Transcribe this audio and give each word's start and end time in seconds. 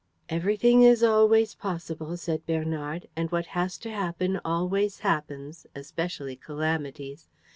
"Everything 0.29 0.81
is 0.81 1.03
always 1.03 1.53
possible," 1.53 2.17
said 2.17 2.47
Bernard, 2.47 3.07
"and 3.15 3.31
what 3.31 3.45
has 3.53 3.77
to 3.77 3.91
happen 3.91 4.39
always 4.43 5.01
happens, 5.01 5.67
especially 5.75 6.35
calamities." 6.35 7.29